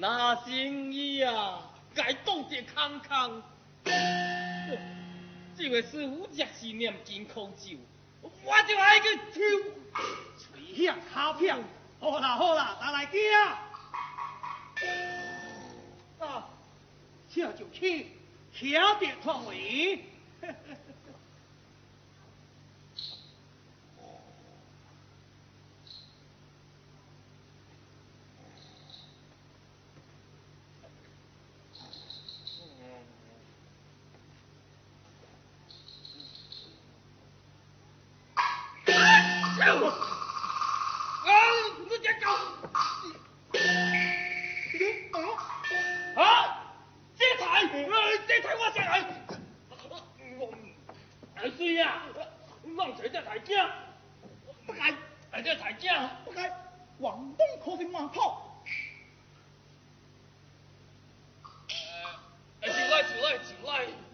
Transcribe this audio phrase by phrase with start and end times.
[0.00, 1.60] 那生意啊，
[1.92, 3.42] 该当着空空。
[5.56, 7.76] 这位师傅若是念金口酒，
[8.22, 9.40] 我就来去抽，
[10.38, 11.56] 吹响卡片。
[11.98, 13.20] 好啦好啦，拿来听。
[16.20, 16.48] 啊，
[17.28, 18.06] 这就去，
[18.52, 20.04] 晓得创维。
[51.58, 52.02] 对呀，
[52.62, 53.68] 那谁在台江？
[54.64, 54.94] 不该，
[55.28, 56.48] 还在台江，不该，
[57.00, 58.40] 广东口的码头。
[62.60, 64.07] 哎，起来，起来，起来。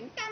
[0.00, 0.29] 能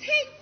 [0.00, 0.39] take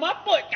[0.00, 0.49] uma porra.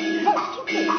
[0.00, 0.89] Hey, stupid.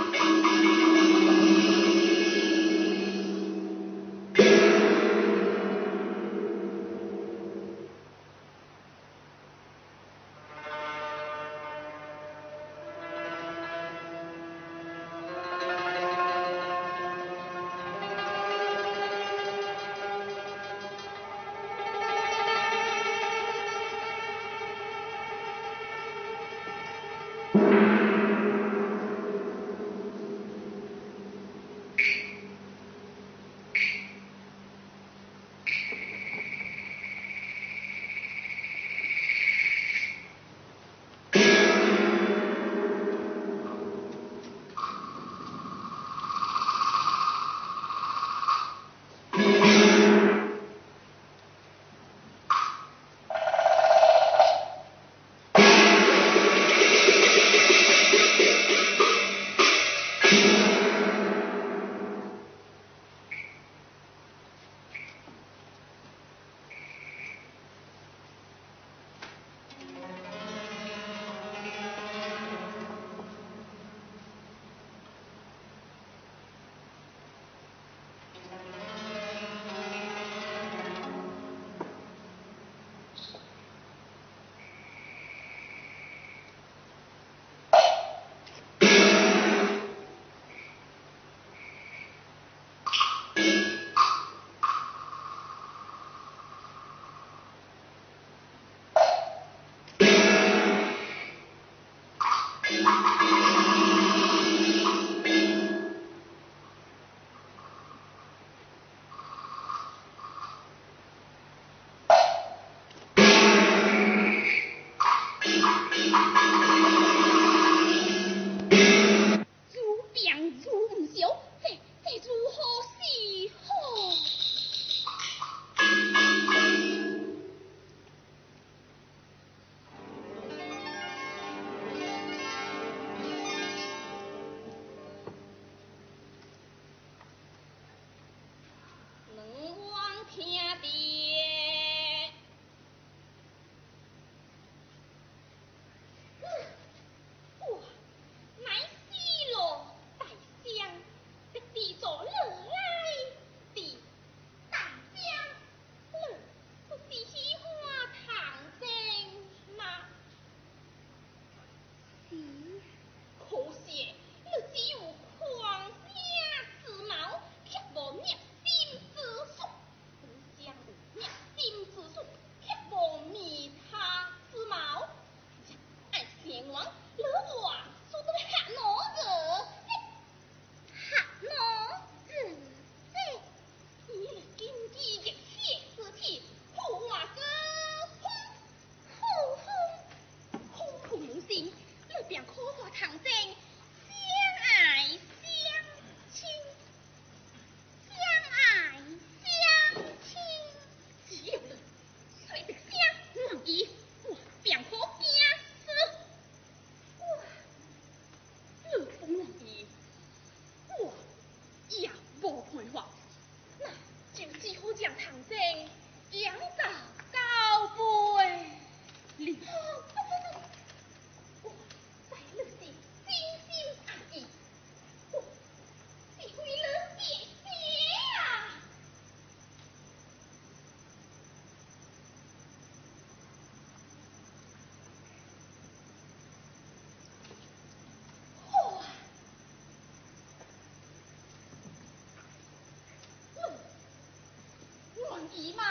[245.54, 245.84] 姨妈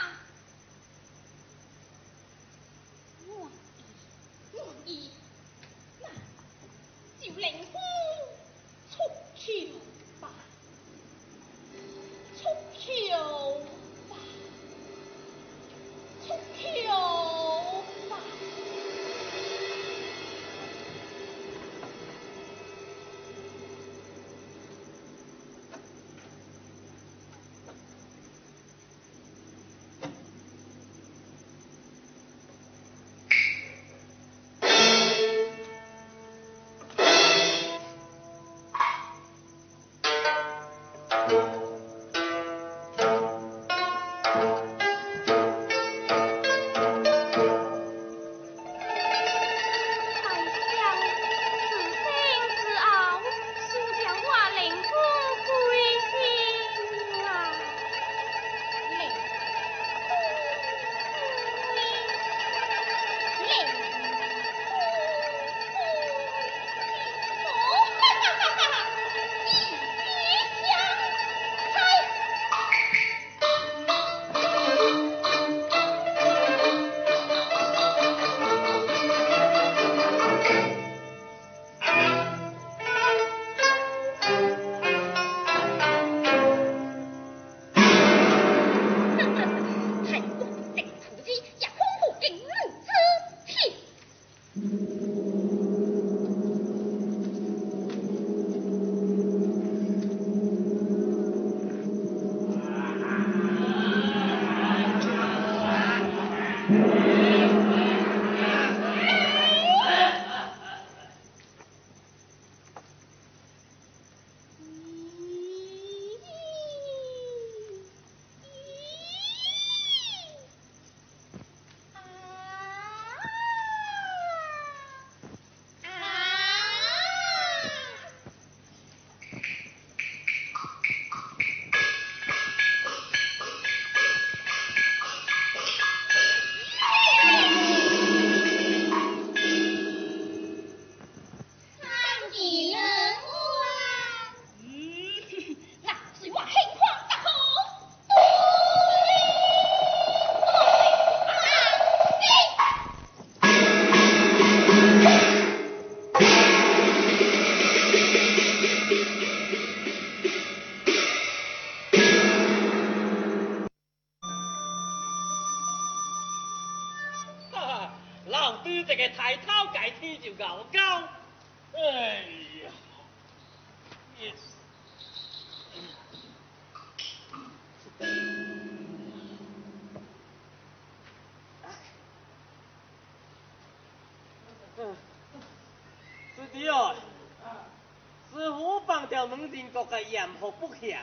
[190.10, 191.00] 严复不向，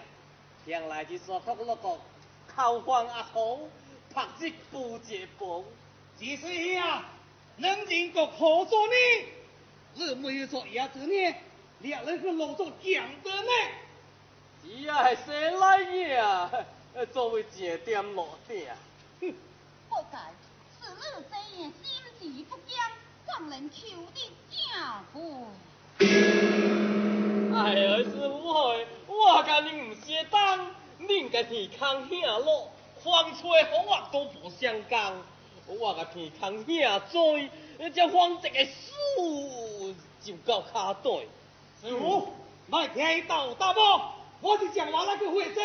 [0.65, 1.99] 向来是说托那个
[2.55, 3.59] 口方阿好，
[4.13, 5.63] 拍子不接棒。
[6.19, 7.05] 只是呀，
[7.57, 8.93] 能人国何作呢？
[9.95, 11.35] 日没有做也子呢，
[11.79, 13.49] 两人是老作讲的呢。
[14.63, 16.51] 只要系谁来呀？
[17.13, 18.75] 作为正点落点。
[19.21, 19.33] 哼，
[19.89, 20.17] 不该，
[20.79, 21.83] 此日这夜心
[22.19, 22.91] 事不僵，
[23.27, 25.47] 让人求的家父。
[27.57, 30.67] 哎呀，师傅嘿，我甲恁唔相当，
[30.99, 32.71] 恁甲天空下落，
[33.03, 35.11] 风吹风我都不相干。
[35.65, 37.49] 我甲天空下追，
[37.95, 41.27] 这方一个数就到卡底。
[41.81, 42.31] 师傅，
[42.67, 43.79] 莫听伊斗大步，
[44.41, 45.61] 我是讲话那个会者。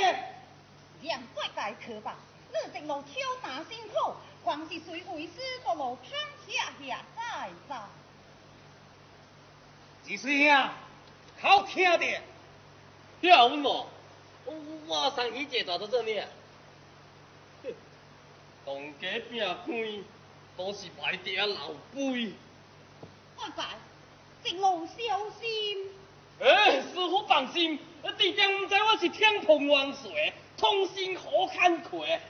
[1.02, 2.16] 两怪界可吧，
[2.50, 5.32] 你一路挑打辛苦，光是随为师
[5.62, 6.10] 一路攀
[6.48, 7.82] 下下再再。
[10.04, 10.72] 只是呀，
[11.42, 12.06] 好听的。
[13.22, 13.86] 要喏，
[14.86, 16.22] 我上去介绍到这里。
[18.64, 20.04] 东家拼开，
[20.56, 22.32] 都是白爹老辈。
[23.36, 25.90] 我知，一路小心。
[26.38, 27.76] 哎，师傅放心，
[28.16, 32.20] 弟弟唔知我是天蓬王水，通心好看亏。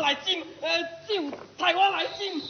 [0.00, 2.42] 来斟，呃，就派我来斟。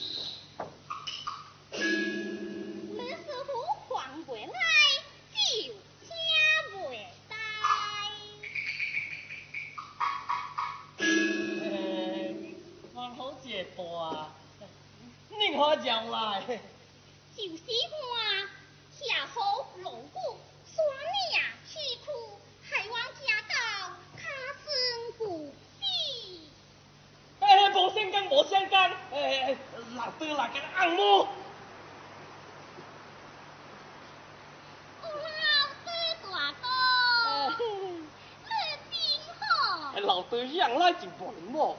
[41.18, 41.76] 向来就笨么？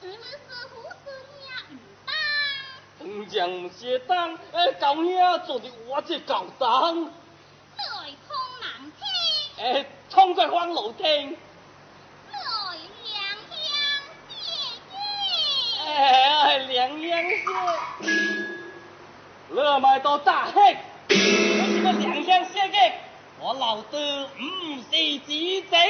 [0.00, 0.28] 你们师
[0.70, 1.06] 傅是
[1.38, 2.12] 命唔当。
[2.98, 7.10] 长将唔适当，哎，狗兄做的我这狗当，来
[7.76, 9.04] 通南天，
[9.58, 11.36] 哎，冲在荒楼天，
[12.30, 12.38] 来
[13.02, 13.12] 良
[13.50, 13.58] 乡
[14.28, 14.32] 谢
[14.90, 14.92] 谢。
[15.86, 18.06] 哎，两样事，
[19.48, 20.76] 你咪到大黑，
[21.08, 22.92] 我是个两样写嘅，
[23.40, 25.32] 我老豆唔是子
[25.70, 25.80] 正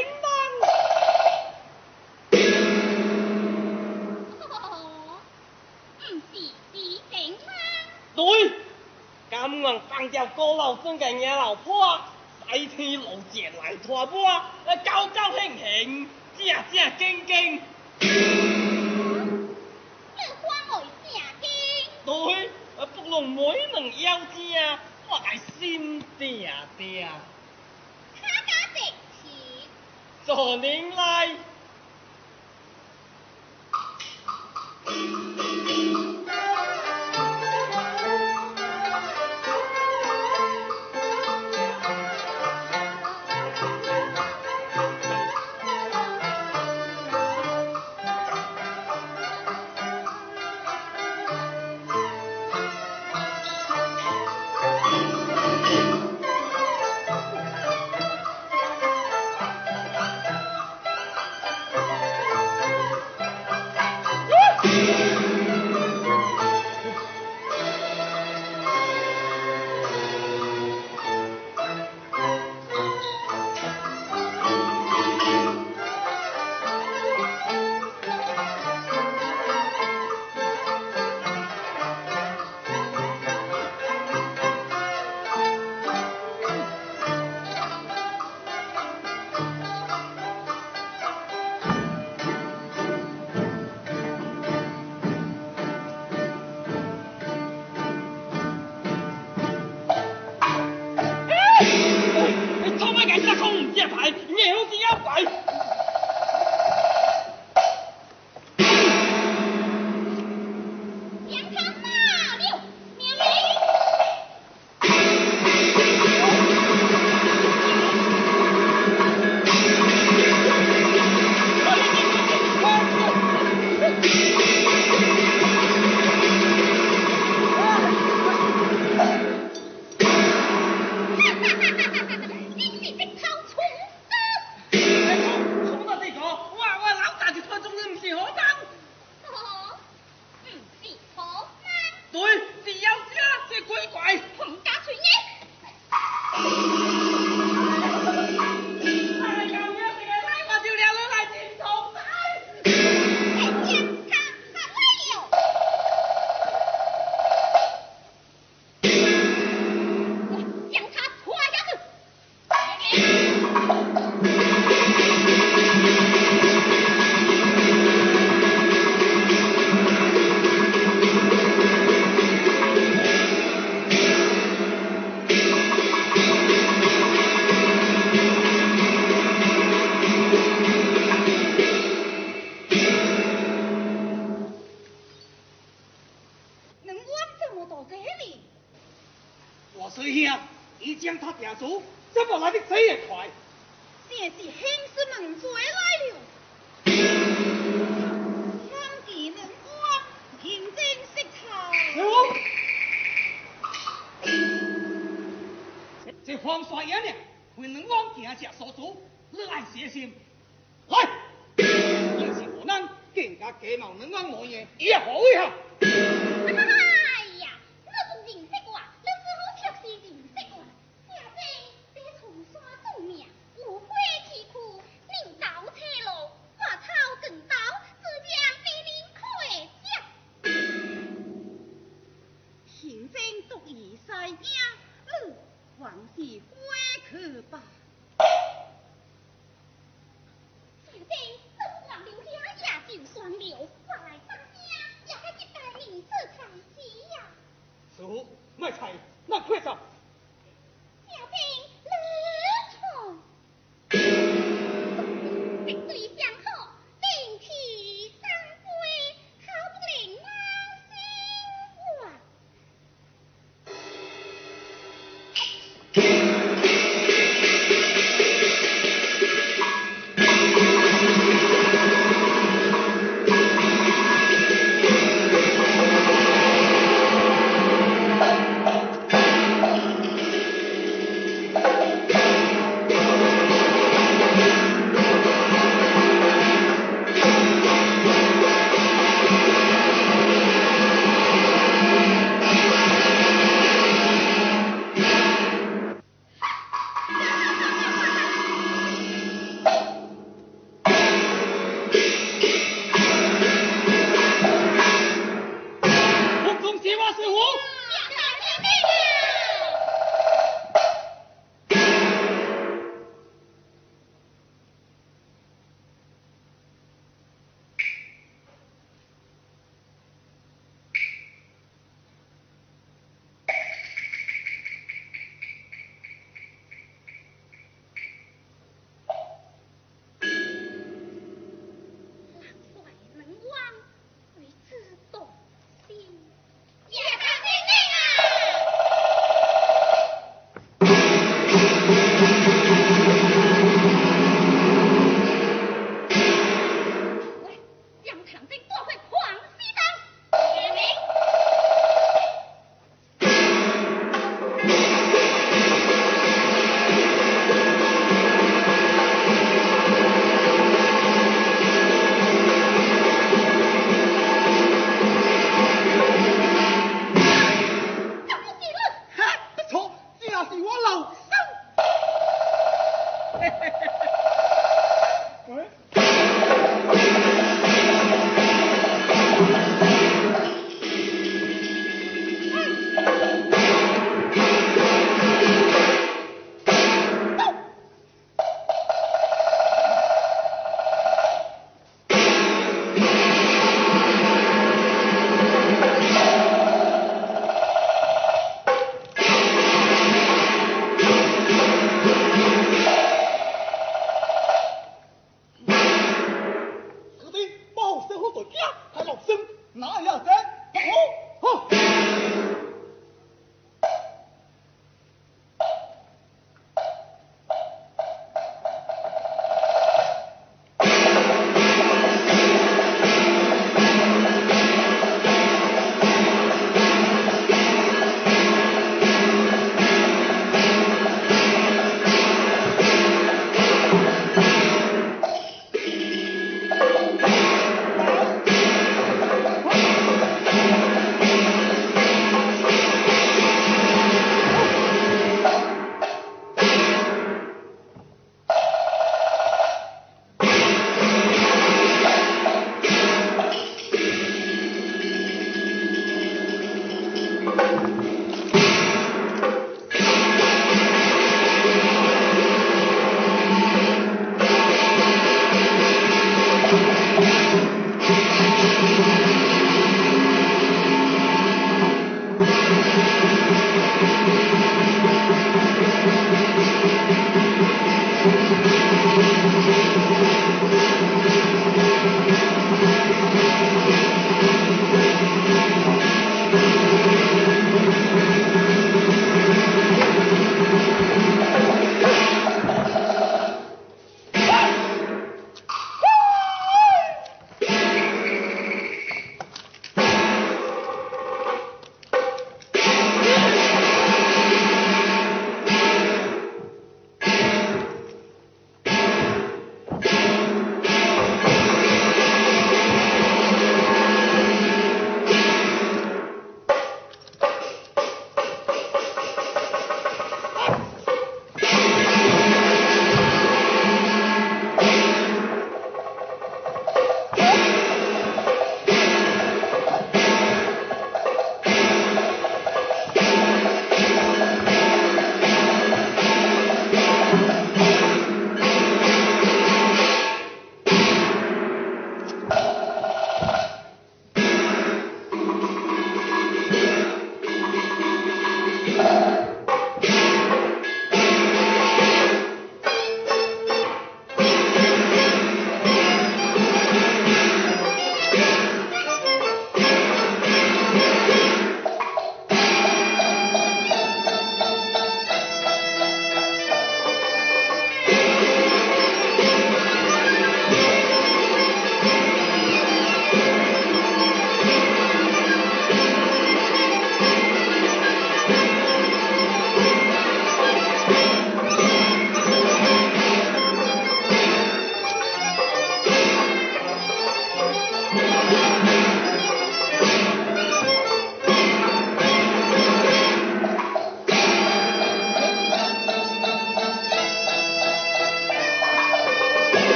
[9.64, 11.98] 甘愿放掉高老孙嘅野老婆，
[12.52, 14.22] 西天路捷来拖波，
[14.66, 16.06] 呃高高兴兴，
[16.36, 17.54] 正正经经。
[17.54, 18.06] 你
[20.18, 21.08] 看我正
[21.40, 21.48] 经，
[22.04, 23.40] 对，呃不论每
[23.72, 26.46] 能要正，我爱心定
[26.76, 27.08] 定。
[28.20, 28.80] 卡家直
[29.22, 29.66] 起。
[30.26, 31.36] 做您来。